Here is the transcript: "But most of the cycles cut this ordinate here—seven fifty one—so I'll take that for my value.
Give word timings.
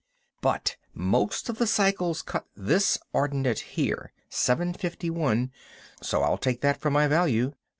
"But 0.41 0.77
most 0.95 1.47
of 1.47 1.59
the 1.59 1.67
cycles 1.67 2.23
cut 2.23 2.47
this 2.55 2.97
ordinate 3.13 3.59
here—seven 3.59 4.73
fifty 4.73 5.11
one—so 5.11 6.23
I'll 6.23 6.39
take 6.39 6.61
that 6.61 6.81
for 6.81 6.89
my 6.89 7.05
value. 7.07 7.53